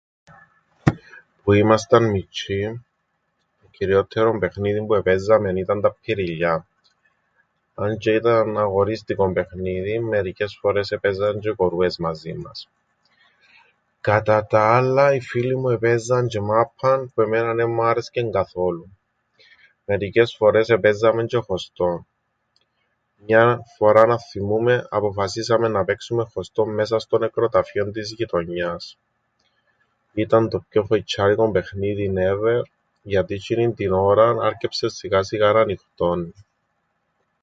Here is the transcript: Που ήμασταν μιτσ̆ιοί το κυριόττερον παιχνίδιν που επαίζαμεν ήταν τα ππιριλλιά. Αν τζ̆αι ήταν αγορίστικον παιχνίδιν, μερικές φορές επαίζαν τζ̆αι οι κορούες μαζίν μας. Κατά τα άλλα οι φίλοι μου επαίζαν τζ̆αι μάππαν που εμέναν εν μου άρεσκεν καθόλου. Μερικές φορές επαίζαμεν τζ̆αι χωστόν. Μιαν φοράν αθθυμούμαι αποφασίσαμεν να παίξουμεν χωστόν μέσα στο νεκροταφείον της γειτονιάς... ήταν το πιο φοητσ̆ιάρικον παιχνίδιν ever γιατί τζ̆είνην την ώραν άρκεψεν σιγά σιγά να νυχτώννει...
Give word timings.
Που 1.43 1.51
ήμασταν 1.51 2.03
μιτσ̆ιοί 2.03 2.81
το 3.61 3.67
κυριόττερον 3.71 4.39
παιχνίδιν 4.39 4.85
που 4.85 4.95
επαίζαμεν 4.95 5.55
ήταν 5.55 5.81
τα 5.81 5.91
ππιριλλιά. 5.91 6.67
Αν 7.75 7.97
τζ̆αι 7.97 8.05
ήταν 8.15 8.57
αγορίστικον 8.57 9.33
παιχνίδιν, 9.33 10.03
μερικές 10.03 10.57
φορές 10.61 10.91
επαίζαν 10.91 11.39
τζ̆αι 11.39 11.51
οι 11.51 11.55
κορούες 11.55 11.97
μαζίν 11.97 12.37
μας. 12.39 12.69
Κατά 14.01 14.45
τα 14.45 14.75
άλλα 14.75 15.13
οι 15.15 15.19
φίλοι 15.21 15.55
μου 15.57 15.69
επαίζαν 15.69 16.27
τζ̆αι 16.27 16.41
μάππαν 16.41 17.11
που 17.13 17.21
εμέναν 17.21 17.59
εν 17.59 17.69
μου 17.69 17.83
άρεσκεν 17.83 18.31
καθόλου. 18.31 18.97
Μερικές 19.85 20.35
φορές 20.35 20.69
επαίζαμεν 20.69 21.25
τζ̆αι 21.29 21.41
χωστόν. 21.43 22.05
Μιαν 23.25 23.61
φοράν 23.77 24.11
αθθυμούμαι 24.11 24.87
αποφασίσαμεν 24.89 25.71
να 25.71 25.85
παίξουμεν 25.85 26.25
χωστόν 26.27 26.73
μέσα 26.73 26.99
στο 26.99 27.17
νεκροταφείον 27.17 27.91
της 27.91 28.11
γειτονιάς... 28.11 28.97
ήταν 30.13 30.49
το 30.49 30.63
πιο 30.69 30.85
φοητσ̆ιάρικον 30.89 31.51
παιχνίδιν 31.51 32.15
ever 32.17 32.61
γιατί 33.01 33.35
τζ̆είνην 33.45 33.75
την 33.75 33.93
ώραν 33.93 34.39
άρκεψεν 34.41 34.89
σιγά 34.89 35.23
σιγά 35.23 35.51
να 35.51 35.65
νυχτώννει... 35.65 36.33